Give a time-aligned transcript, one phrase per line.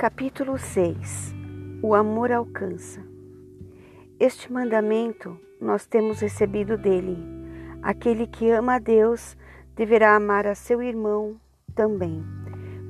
[0.00, 1.34] Capítulo 6
[1.82, 3.04] O amor alcança.
[4.18, 7.18] Este mandamento nós temos recebido dele.
[7.82, 9.36] Aquele que ama a Deus
[9.76, 11.38] deverá amar a seu irmão
[11.74, 12.24] também.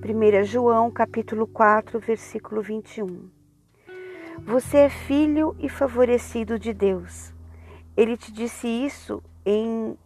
[0.04, 3.28] 1 João capítulo 4, versículo 21.
[4.46, 7.34] Você é filho e favorecido de Deus.
[7.96, 9.98] Ele te disse isso em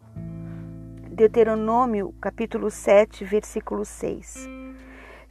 [1.11, 4.64] Deuteronômio capítulo 7, versículo 6.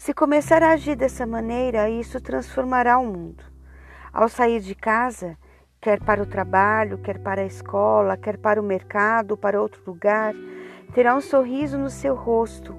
[0.03, 3.41] Se começar a agir dessa maneira, isso transformará o mundo.
[4.11, 5.37] Ao sair de casa,
[5.79, 10.33] quer para o trabalho, quer para a escola, quer para o mercado, para outro lugar,
[10.93, 12.75] terá um sorriso no seu rosto,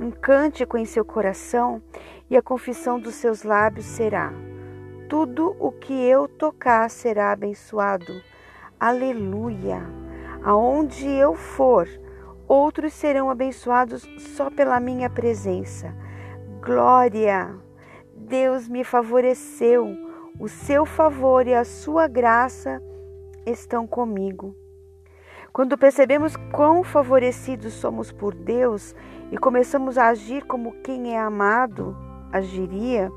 [0.00, 1.82] um cântico em seu coração
[2.30, 4.32] e a confissão dos seus lábios será:
[5.10, 8.14] Tudo o que eu tocar será abençoado.
[8.80, 9.82] Aleluia!
[10.42, 11.86] Aonde eu for,
[12.48, 15.94] outros serão abençoados só pela minha presença.
[16.64, 17.58] Glória!
[18.14, 19.96] Deus me favoreceu,
[20.38, 22.80] o seu favor e a sua graça
[23.44, 24.54] estão comigo.
[25.52, 28.94] Quando percebemos quão favorecidos somos por Deus
[29.32, 31.96] e começamos a agir como quem é amado
[32.30, 33.10] agiria,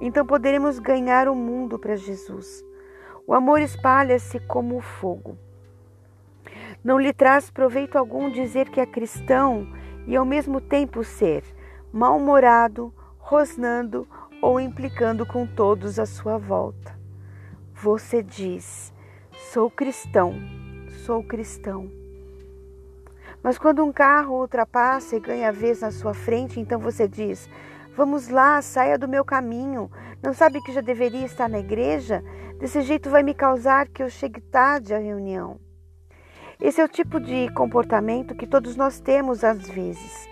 [0.00, 2.64] então poderemos ganhar o mundo para Jesus.
[3.24, 5.38] O amor espalha-se como o fogo.
[6.82, 9.68] Não lhe traz proveito algum dizer que é cristão
[10.04, 11.44] e ao mesmo tempo ser
[11.92, 14.08] mal-humorado, rosnando
[14.40, 16.98] ou implicando com todos à sua volta.
[17.74, 18.92] Você diz:
[19.52, 20.34] sou cristão,
[21.04, 21.90] sou cristão.
[23.42, 27.48] Mas quando um carro ultrapassa e ganha vez na sua frente, então você diz:
[27.96, 29.90] Vamos lá, saia do meu caminho.
[30.22, 32.24] Não sabe que já deveria estar na igreja?
[32.58, 35.60] Desse jeito vai me causar que eu chegue tarde à reunião.
[36.60, 40.31] Esse é o tipo de comportamento que todos nós temos às vezes.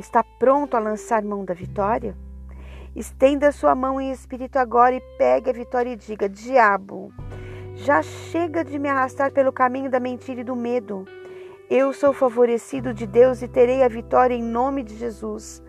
[0.00, 2.16] Está pronto a lançar mão da vitória?
[2.96, 7.12] Estenda sua mão em espírito agora e pegue a vitória e diga: Diabo,
[7.74, 11.04] já chega de me arrastar pelo caminho da mentira e do medo.
[11.68, 15.62] Eu sou favorecido de Deus e terei a vitória em nome de Jesus,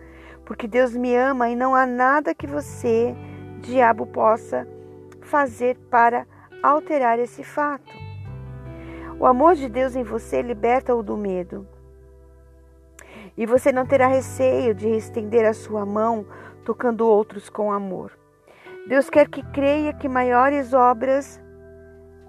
[0.46, 3.14] porque Deus me ama e não há nada que você,
[3.60, 4.66] diabo, possa
[5.20, 6.26] fazer para
[6.62, 7.92] alterar esse fato.
[9.20, 11.68] O amor de Deus em você liberta-o do medo.
[13.36, 16.26] E você não terá receio de estender a sua mão
[16.64, 18.12] tocando outros com amor.
[18.86, 21.40] Deus quer que creia que maiores obras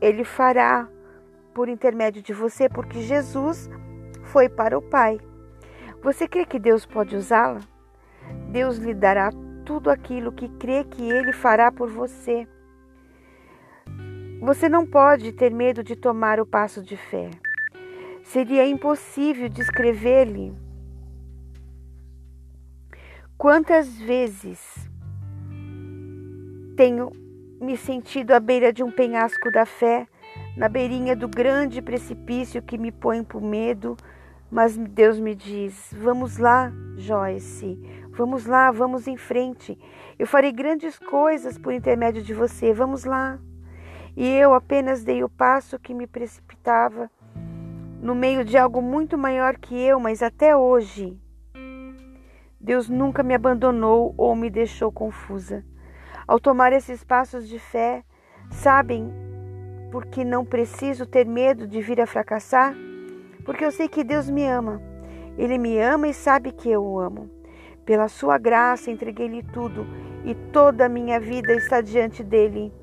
[0.02, 0.88] Ele fará
[1.54, 3.70] por intermédio de você, porque Jesus
[4.24, 5.20] foi para o Pai.
[6.02, 7.60] Você crê que Deus pode usá-la?
[8.52, 9.30] Deus lhe dará
[9.66, 12.48] tudo aquilo que crê que Ele fará por você.
[14.42, 17.30] Você não pode ter medo de tomar o passo de fé.
[18.24, 20.54] Seria impossível descrever-lhe
[23.44, 24.90] Quantas vezes
[26.78, 27.12] tenho
[27.60, 30.08] me sentido à beira de um penhasco da fé,
[30.56, 33.98] na beirinha do grande precipício que me põe por medo,
[34.50, 37.78] mas Deus me diz: Vamos lá, Joyce,
[38.12, 39.78] vamos lá, vamos em frente.
[40.18, 43.38] Eu farei grandes coisas por intermédio de você, vamos lá.
[44.16, 47.12] E eu apenas dei o passo que me precipitava
[48.02, 51.22] no meio de algo muito maior que eu, mas até hoje
[52.64, 55.66] Deus nunca me abandonou ou me deixou confusa.
[56.26, 58.06] Ao tomar esses passos de fé,
[58.50, 59.12] sabem
[59.92, 62.74] porque não preciso ter medo de vir a fracassar?
[63.44, 64.82] Porque eu sei que Deus me ama.
[65.38, 67.30] Ele me ama e sabe que eu o amo.
[67.86, 69.86] Pela sua graça entreguei-lhe tudo
[70.24, 72.74] e toda a minha vida está diante dele.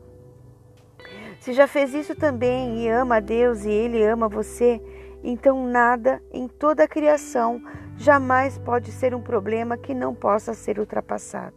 [1.40, 4.78] Se já fez isso também e ama a Deus e ele ama você,
[5.24, 7.62] então nada em toda a criação
[8.00, 11.54] jamais pode ser um problema que não possa ser ultrapassado.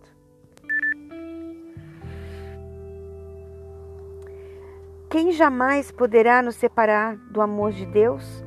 [5.09, 8.43] Quem jamais poderá nos separar do amor de Deus?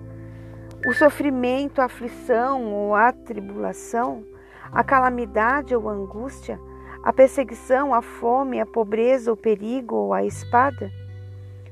[0.86, 4.22] O sofrimento, a aflição ou a tribulação,
[4.70, 6.60] a calamidade ou a angústia,
[7.02, 10.92] a perseguição, a fome, a pobreza, o perigo ou a espada?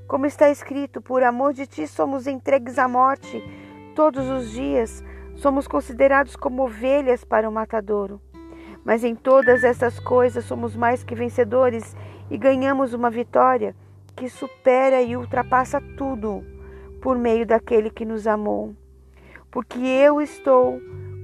[0.08, 3.42] Como está escrito, por amor de ti somos entregues à morte
[3.94, 5.04] todos os dias,
[5.44, 8.18] somos considerados como ovelhas para o matadouro.
[8.82, 11.94] Mas em todas essas coisas somos mais que vencedores
[12.30, 13.76] e ganhamos uma vitória
[14.16, 16.42] que supera e ultrapassa tudo
[17.02, 18.74] por meio daquele que nos amou.
[19.50, 20.80] Porque eu estou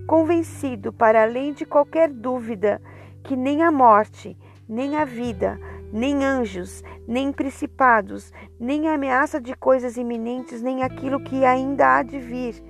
[0.06, 2.78] convencido, para além de qualquer dúvida,
[3.24, 4.36] que nem a morte,
[4.68, 5.58] nem a vida,
[5.90, 12.18] nem anjos, nem principados, nem ameaça de coisas iminentes, nem aquilo que ainda há de
[12.18, 12.62] vir,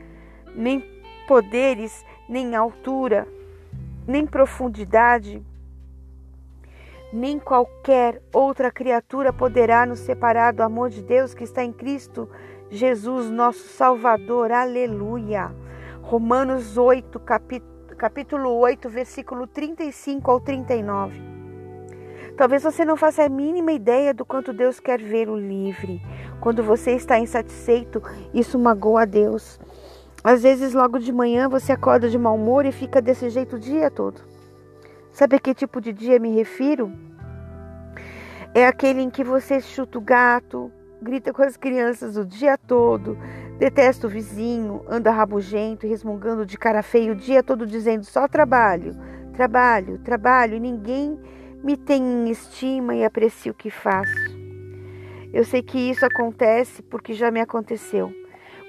[0.54, 0.99] nem
[1.30, 3.24] poderes, nem altura,
[4.04, 5.40] nem profundidade,
[7.12, 12.28] nem qualquer outra criatura poderá nos separar do amor de Deus que está em Cristo
[12.68, 14.50] Jesus, nosso Salvador.
[14.50, 15.54] Aleluia.
[16.02, 17.20] Romanos 8,
[17.96, 21.22] capítulo 8, versículo 35 ao 39.
[22.36, 26.02] Talvez você não faça a mínima ideia do quanto Deus quer vê-lo livre.
[26.40, 28.02] Quando você está insatisfeito,
[28.34, 29.60] isso magoa a Deus.
[30.22, 33.58] Às vezes, logo de manhã, você acorda de mau humor e fica desse jeito o
[33.58, 34.20] dia todo.
[35.10, 36.92] Sabe a que tipo de dia me refiro?
[38.54, 40.70] É aquele em que você chuta o gato,
[41.00, 43.16] grita com as crianças o dia todo,
[43.58, 48.94] detesta o vizinho, anda rabugento resmungando de cara feia o dia todo dizendo só trabalho,
[49.32, 51.18] trabalho, trabalho e ninguém
[51.62, 54.38] me tem em estima e aprecia o que faço.
[55.32, 58.19] Eu sei que isso acontece porque já me aconteceu.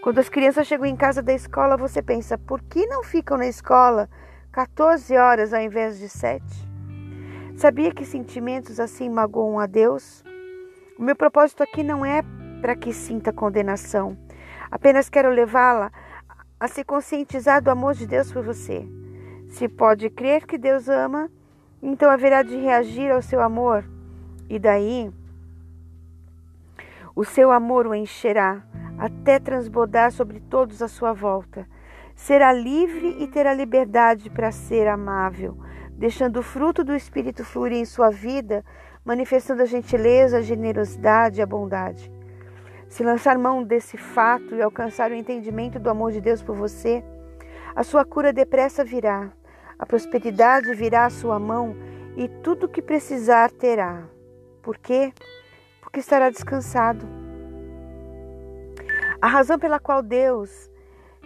[0.01, 3.45] Quando as crianças chegam em casa da escola, você pensa: por que não ficam na
[3.45, 4.09] escola
[4.51, 6.43] 14 horas ao invés de 7?
[7.55, 10.23] Sabia que sentimentos assim magoam a Deus?
[10.97, 12.23] O meu propósito aqui não é
[12.61, 14.17] para que sinta condenação,
[14.71, 15.91] apenas quero levá-la
[16.59, 18.87] a se conscientizar do amor de Deus por você.
[19.49, 21.29] Se pode crer que Deus ama,
[21.81, 23.83] então haverá de reagir ao seu amor,
[24.49, 25.11] e daí
[27.15, 28.63] o seu amor o encherá
[28.97, 31.67] até transbordar sobre todos à sua volta.
[32.15, 35.57] Será livre e terá liberdade para ser amável,
[35.91, 38.63] deixando o fruto do Espírito fluir em sua vida,
[39.03, 42.11] manifestando a gentileza, a generosidade e a bondade.
[42.87, 47.03] Se lançar mão desse fato e alcançar o entendimento do amor de Deus por você,
[47.75, 49.31] a sua cura depressa virá,
[49.79, 51.75] a prosperidade virá à sua mão
[52.15, 54.03] e tudo o que precisar terá.
[54.61, 55.13] Por quê?
[55.81, 57.07] Porque estará descansado.
[59.21, 60.67] A razão pela qual Deus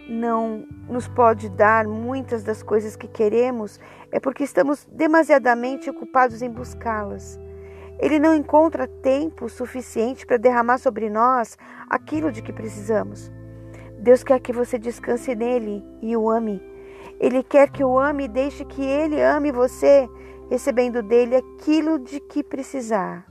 [0.06, 3.80] não nos pode dar muitas das coisas que queremos
[4.12, 7.40] é porque estamos demasiadamente ocupados em buscá-las.
[7.98, 11.56] Ele não encontra tempo suficiente para derramar sobre nós
[11.88, 13.32] aquilo de que precisamos.
[13.98, 16.60] Deus quer que você descanse nele e o ame.
[17.18, 20.06] Ele quer que o ame e deixe que ele ame você,
[20.50, 23.26] recebendo dele aquilo de que precisar.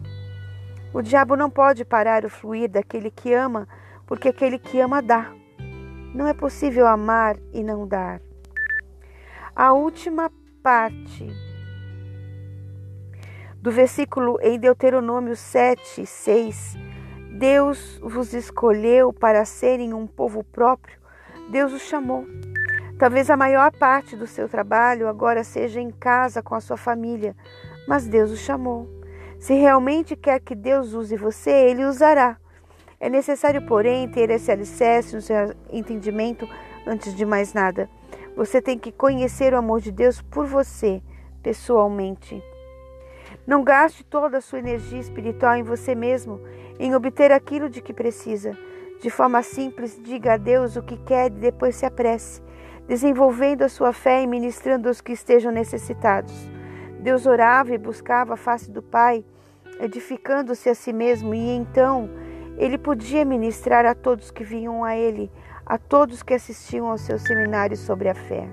[0.92, 3.68] O diabo não pode parar o fluir daquele que ama
[4.06, 5.32] porque aquele que ama dá.
[6.14, 8.22] Não é possível amar e não dar.
[9.56, 10.32] A última
[10.62, 11.28] parte
[13.62, 16.78] do versículo em Deuteronômio 7, 6.
[17.32, 20.98] Deus vos escolheu para serem um povo próprio,
[21.50, 22.26] Deus os chamou.
[22.98, 27.36] Talvez a maior parte do seu trabalho agora seja em casa com a sua família,
[27.88, 28.88] mas Deus o chamou.
[29.38, 32.38] Se realmente quer que Deus use você, Ele usará.
[33.06, 36.50] É necessário, porém, ter esse alicerce no seu entendimento
[36.88, 37.88] antes de mais nada.
[38.36, 41.04] Você tem que conhecer o amor de Deus por você,
[41.44, 42.44] pessoalmente.
[43.46, 46.42] Não gaste toda a sua energia espiritual em você mesmo,
[46.80, 48.58] em obter aquilo de que precisa.
[49.00, 52.42] De forma simples, diga a Deus o que quer e depois se apresse,
[52.88, 56.34] desenvolvendo a sua fé e ministrando aos que estejam necessitados.
[57.02, 59.24] Deus orava e buscava a face do Pai,
[59.80, 62.25] edificando-se a si mesmo, e então
[62.58, 65.32] ele podia ministrar a todos que vinham a ele,
[65.66, 68.48] a todos que assistiam aos seus seminários sobre a fé.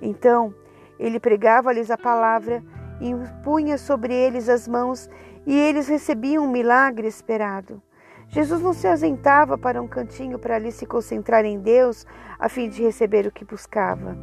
[0.00, 0.54] Então,
[0.98, 2.62] ele pregava-lhes a palavra
[3.00, 5.08] e impunha sobre eles as mãos
[5.46, 7.82] e eles recebiam um milagre esperado.
[8.28, 12.06] Jesus não se ausentava para um cantinho para ali se concentrar em Deus
[12.38, 14.16] a fim de receber o que buscava.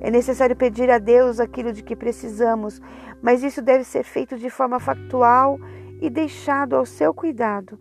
[0.00, 2.82] É necessário pedir a Deus aquilo de que precisamos,
[3.22, 5.58] mas isso deve ser feito de forma factual
[6.00, 7.78] e deixado ao seu cuidado.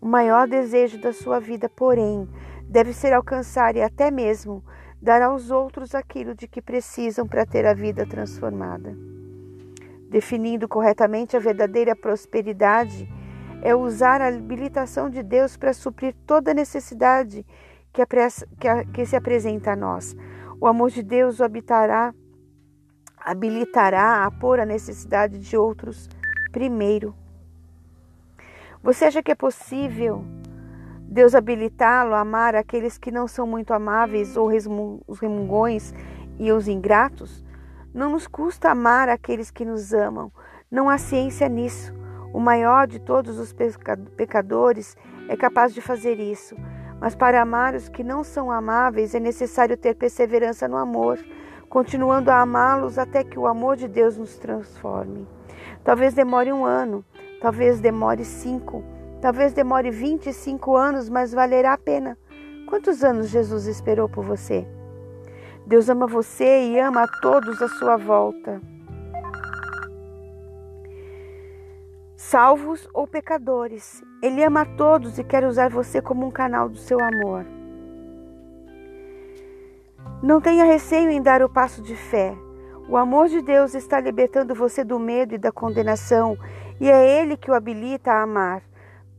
[0.00, 2.28] O maior desejo da sua vida, porém,
[2.68, 4.64] deve ser alcançar e até mesmo
[5.00, 8.96] dar aos outros aquilo de que precisam para ter a vida transformada.
[10.08, 13.08] Definindo corretamente a verdadeira prosperidade,
[13.60, 17.44] é usar a habilitação de Deus para suprir toda necessidade
[17.92, 20.16] que, que, que se apresenta a nós.
[20.60, 22.14] O amor de Deus o habitará,
[23.18, 26.08] habilitará a pôr a necessidade de outros
[26.52, 27.14] primeiro.
[28.88, 30.24] Você acha que é possível
[31.02, 34.48] Deus habilitá-lo a amar aqueles que não são muito amáveis ou
[35.06, 35.92] os remungões
[36.38, 37.44] e os ingratos?
[37.92, 40.32] Não nos custa amar aqueles que nos amam.
[40.70, 41.92] Não há ciência nisso.
[42.32, 43.54] O maior de todos os
[44.16, 44.96] pecadores
[45.28, 46.56] é capaz de fazer isso.
[46.98, 51.18] Mas para amar os que não são amáveis é necessário ter perseverança no amor,
[51.68, 55.28] continuando a amá-los até que o amor de Deus nos transforme.
[55.84, 57.04] Talvez demore um ano,
[57.40, 58.82] Talvez demore cinco,
[59.20, 62.18] talvez demore 25 anos, mas valerá a pena.
[62.68, 64.66] Quantos anos Jesus esperou por você?
[65.66, 68.60] Deus ama você e ama a todos à sua volta.
[72.28, 74.04] salvos ou pecadores.
[74.22, 77.46] Ele ama a todos e quer usar você como um canal do seu amor.
[80.22, 82.36] Não tenha receio em dar o passo de fé.
[82.86, 86.36] O amor de Deus está libertando você do medo e da condenação,
[86.80, 88.62] e é Ele que o habilita a amar.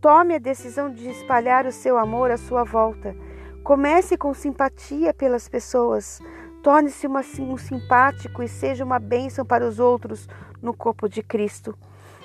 [0.02, 3.16] Tome a decisão de espalhar o seu amor à sua volta.
[3.64, 6.22] Comece com simpatia pelas pessoas.
[6.64, 10.28] Torne-se um simpático e seja uma bênção para os outros
[10.62, 11.78] no corpo de Cristo.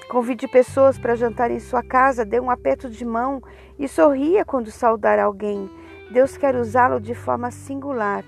[0.08, 3.42] Convide pessoas para jantar em sua casa, dê um aperto de mão
[3.78, 5.68] e sorria quando saudar alguém.
[6.12, 8.24] Deus quer usá-lo de forma singular.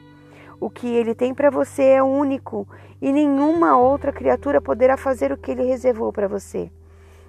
[0.58, 2.66] O que ele tem para você é único
[3.00, 6.70] e nenhuma outra criatura poderá fazer o que ele reservou para você.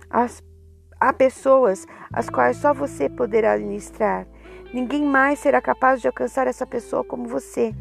[0.10, 0.44] As,
[1.00, 4.28] há pessoas às quais só você poderá ministrar.
[4.74, 7.74] Ninguém mais será capaz de alcançar essa pessoa como você.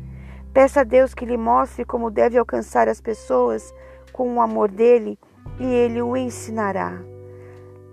[0.53, 3.75] Peça a Deus que lhe mostre como deve alcançar as pessoas
[4.13, 5.19] com o amor dele
[5.61, 6.99] e ele o ensinará.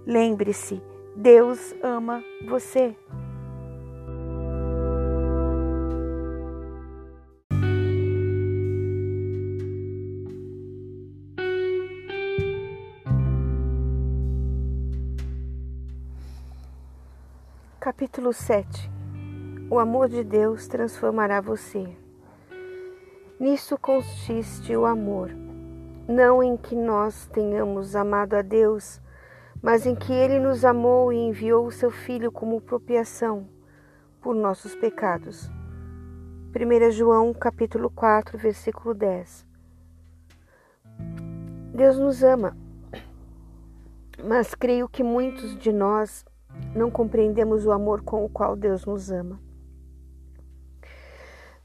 [0.06, 0.82] Lembre-se,
[1.16, 2.96] Deus ama você.
[17.84, 18.90] Capítulo 7
[19.70, 21.86] O amor de Deus transformará você.
[23.38, 25.30] Nisso consiste o amor,
[26.08, 29.02] não em que nós tenhamos amado a Deus,
[29.62, 33.50] mas em que Ele nos amou e enviou o seu Filho como propiação
[34.22, 35.52] por nossos pecados.
[36.56, 39.46] 1 João capítulo 4, versículo 10
[41.76, 42.56] Deus nos ama,
[44.24, 46.24] mas creio que muitos de nós
[46.76, 49.40] não compreendemos o amor com o qual Deus nos ama.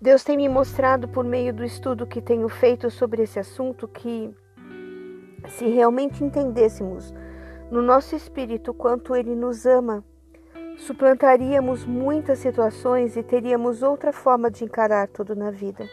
[0.00, 4.32] Deus tem me mostrado por meio do estudo que tenho feito sobre esse assunto que,
[5.48, 7.12] se realmente entendêssemos
[7.70, 10.04] no nosso espírito quanto Ele nos ama,
[10.76, 15.84] suplantaríamos muitas situações e teríamos outra forma de encarar tudo na vida.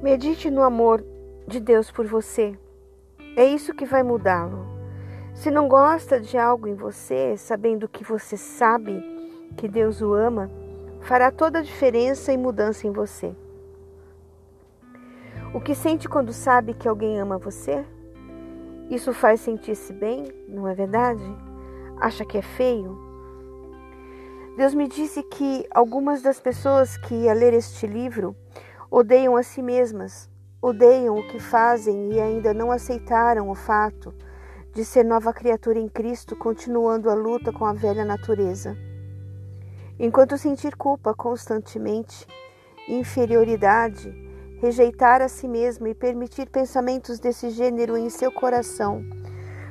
[0.00, 1.04] Medite no amor
[1.48, 2.56] de Deus por você.
[3.36, 4.73] É isso que vai mudá-lo.
[5.34, 9.02] Se não gosta de algo em você, sabendo que você sabe
[9.56, 10.48] que Deus o ama,
[11.00, 13.34] fará toda a diferença e mudança em você.
[15.52, 17.84] O que sente quando sabe que alguém ama você?
[18.88, 21.24] Isso faz sentir-se bem, não é verdade?
[22.00, 22.96] Acha que é feio?
[24.56, 28.36] Deus me disse que algumas das pessoas que, a ler este livro,
[28.88, 30.30] odeiam a si mesmas,
[30.62, 34.14] odeiam o que fazem e ainda não aceitaram o fato
[34.74, 38.76] de ser nova criatura em Cristo, continuando a luta com a velha natureza.
[40.00, 42.26] Enquanto sentir culpa constantemente,
[42.88, 44.12] inferioridade,
[44.60, 49.04] rejeitar a si mesmo e permitir pensamentos desse gênero em seu coração,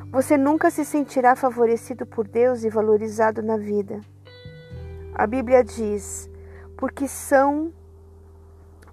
[0.10, 4.00] você nunca se sentirá favorecido por Deus e valorizado na vida.
[5.14, 6.30] A Bíblia diz:
[6.78, 7.74] porque são,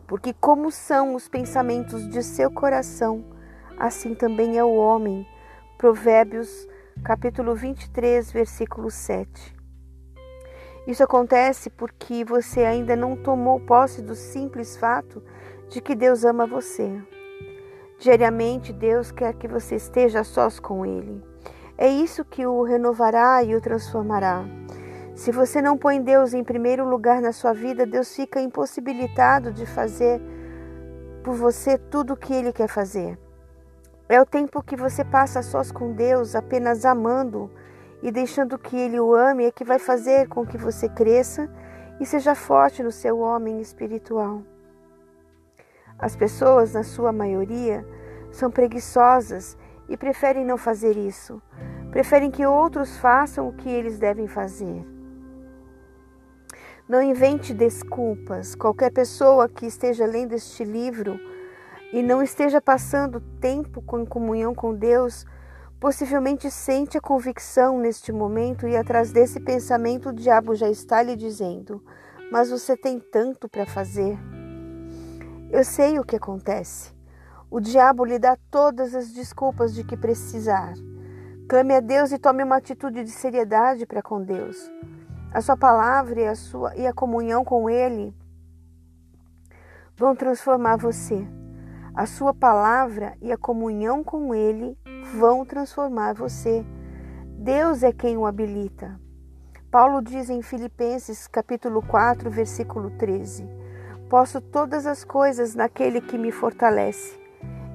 [0.09, 3.25] porque como são os pensamentos de seu coração,
[3.79, 5.25] assim também é o homem
[5.81, 6.69] Provérbios,
[7.03, 9.57] capítulo 23, versículo 7.
[10.87, 15.23] Isso acontece porque você ainda não tomou posse do simples fato
[15.71, 17.03] de que Deus ama você.
[17.99, 21.25] Diariamente, Deus quer que você esteja sós com Ele.
[21.79, 24.45] É isso que o renovará e o transformará.
[25.15, 29.65] Se você não põe Deus em primeiro lugar na sua vida, Deus fica impossibilitado de
[29.65, 30.21] fazer
[31.25, 33.19] por você tudo o que Ele quer fazer.
[34.11, 37.49] É o tempo que você passa sós com Deus, apenas amando
[38.03, 41.49] e deixando que Ele o ame, é que vai fazer com que você cresça
[42.01, 44.43] e seja forte no seu homem espiritual.
[45.97, 47.87] As pessoas, na sua maioria,
[48.33, 49.57] são preguiçosas
[49.89, 51.41] e preferem não fazer isso.
[51.93, 54.85] Preferem que outros façam o que eles devem fazer.
[56.89, 58.57] Não invente desculpas.
[58.57, 61.17] Qualquer pessoa que esteja lendo este livro
[61.93, 65.27] e não esteja passando tempo com comunhão com Deus,
[65.81, 71.17] possivelmente sente a convicção neste momento e atrás desse pensamento o diabo já está lhe
[71.17, 71.83] dizendo:
[72.31, 74.19] Mas você tem tanto para fazer.
[75.51, 76.93] Eu sei o que acontece.
[77.51, 80.75] O diabo lhe dá todas as desculpas de que precisar.
[81.49, 84.71] Clame a Deus e tome uma atitude de seriedade para com Deus.
[85.33, 88.15] A sua palavra e a, sua, e a comunhão com Ele
[89.97, 91.27] vão transformar você.
[91.95, 94.79] A sua palavra e a comunhão com Ele
[95.13, 96.65] vão transformar você.
[97.37, 98.99] Deus é quem o habilita.
[99.73, 103.49] Paulo diz em Filipenses capítulo 4, versículo 13:
[104.09, 107.19] Posso todas as coisas naquele que me fortalece.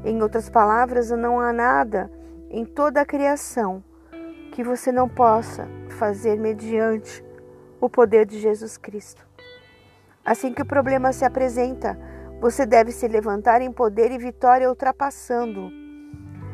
[0.06, 2.10] Em outras palavras, não há nada
[2.50, 3.84] em toda a criação
[4.54, 7.24] que você não possa fazer mediante
[7.82, 9.28] o poder de Jesus Cristo.
[10.24, 12.00] Assim que o problema se apresenta,
[12.40, 15.70] você deve se levantar em poder e vitória ultrapassando.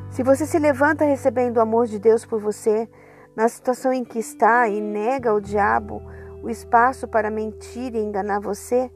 [0.10, 2.88] Se você se levanta recebendo o amor de Deus por você,
[3.36, 6.02] na situação em que está e nega ao diabo
[6.44, 8.92] o espaço para mentir e enganar você,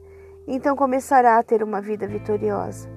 [0.46, 2.88] então começará a ter uma vida vitoriosa.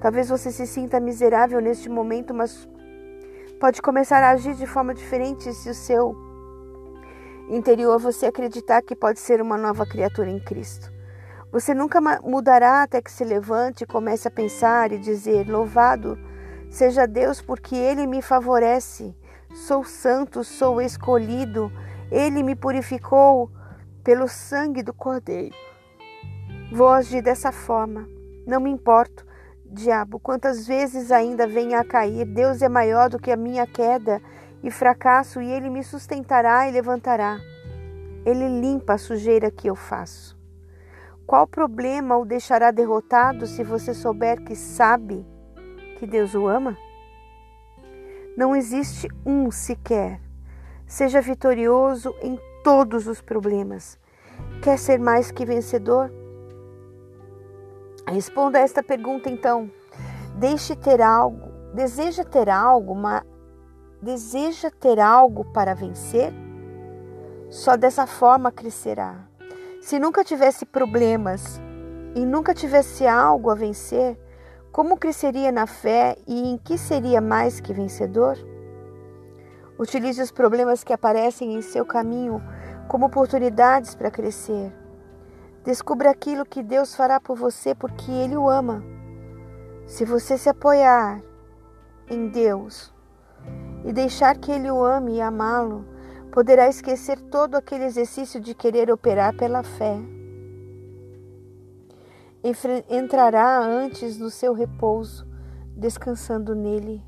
[0.00, 2.68] Talvez você se sinta miserável neste momento, mas
[3.58, 6.14] pode começar a agir de forma diferente se o seu
[7.48, 10.95] interior você acreditar que pode ser uma nova criatura em Cristo.
[11.52, 16.18] Você nunca mudará até que se levante e comece a pensar e dizer: Louvado
[16.68, 19.14] seja Deus, porque Ele me favorece.
[19.54, 21.72] Sou santo, sou escolhido.
[22.10, 23.50] Ele me purificou
[24.04, 25.54] pelo sangue do Cordeiro.
[26.72, 28.08] Vou agir dessa forma.
[28.46, 29.26] Não me importo,
[29.64, 32.24] diabo, quantas vezes ainda venha a cair.
[32.24, 34.20] Deus é maior do que a minha queda
[34.62, 37.38] e fracasso, e Ele me sustentará e levantará.
[38.24, 40.35] Ele limpa a sujeira que eu faço.
[41.26, 45.26] Qual problema o deixará derrotado se você souber que sabe
[45.98, 46.78] que Deus o ama?
[48.36, 50.20] Não existe um sequer.
[50.86, 53.98] Seja vitorioso em todos os problemas.
[54.62, 56.12] Quer ser mais que vencedor?
[58.06, 59.68] Responda a esta pergunta então.
[60.38, 63.24] Deixe ter algo, deseja ter algo, mas
[64.00, 66.32] deseja ter algo para vencer?
[67.50, 69.26] Só dessa forma crescerá.
[69.86, 71.60] Se nunca tivesse problemas
[72.16, 74.18] e nunca tivesse algo a vencer,
[74.72, 78.36] como cresceria na fé e em que seria mais que vencedor?
[79.78, 82.42] Utilize os problemas que aparecem em seu caminho
[82.88, 84.74] como oportunidades para crescer.
[85.62, 88.82] Descubra aquilo que Deus fará por você porque Ele o ama.
[89.86, 91.22] Se você se apoiar
[92.10, 92.92] em Deus
[93.84, 95.84] e deixar que Ele o ame e amá-lo,
[96.36, 99.98] poderá esquecer todo aquele exercício de querer operar pela fé.
[102.90, 105.26] Entrará antes no seu repouso,
[105.74, 107.02] descansando nele.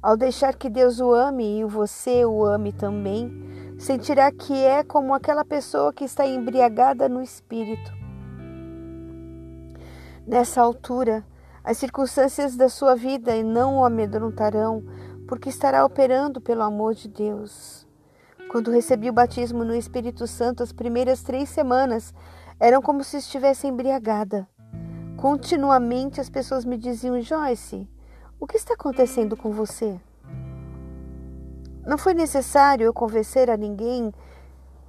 [0.00, 3.30] Ao deixar que Deus o ame e você o ame também,
[3.78, 7.92] sentirá que é como aquela pessoa que está embriagada no espírito.
[10.26, 11.26] Nessa altura,
[11.62, 14.82] as circunstâncias da sua vida não o amedrontarão,
[15.28, 17.85] porque estará operando pelo amor de Deus.
[18.56, 22.14] Quando recebi o batismo no Espírito Santo, as primeiras três semanas
[22.58, 24.48] eram como se estivesse embriagada.
[25.18, 27.86] Continuamente as pessoas me diziam: Joyce,
[28.40, 30.00] o que está acontecendo com você?
[31.84, 34.10] Não foi necessário eu convencer a ninguém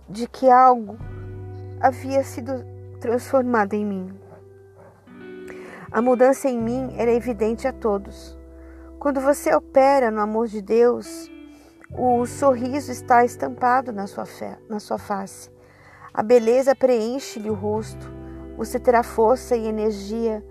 [0.07, 0.97] de que algo
[1.81, 2.63] havia sido
[3.01, 4.13] transformado em mim.
[5.91, 8.39] A mudança em mim era evidente a todos.
[8.97, 11.29] Quando você opera no amor de Deus,
[11.91, 15.49] o sorriso está estampado na sua, fé, na sua face.
[16.13, 18.11] A beleza preenche-lhe o rosto.
[18.57, 20.43] Você terá força e energia,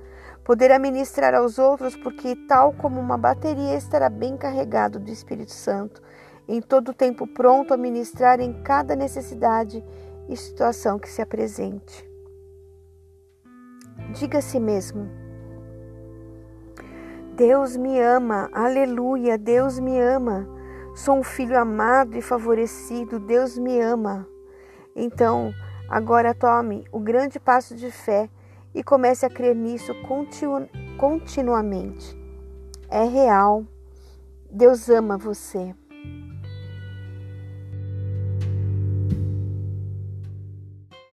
[0.45, 6.01] poderá ministrar aos outros, porque, tal como uma bateria, estará bem carregado do Espírito Santo
[6.49, 9.85] em todo o tempo pronto a ministrar em cada necessidade
[10.29, 12.09] e situação que se apresente.
[14.13, 15.11] Diga a si mesmo:
[17.35, 20.56] Deus me ama, aleluia, Deus me ama.
[20.97, 24.27] Sou um filho amado e favorecido, Deus me ama.
[24.97, 25.53] Então,
[25.91, 28.31] agora tome o grande passo de fé
[28.75, 32.17] e comece a crer nisso continu continuamente.
[32.89, 33.67] É real.
[34.51, 35.75] Deus ama você.